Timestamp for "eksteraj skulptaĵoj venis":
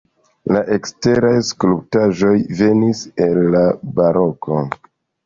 0.75-3.03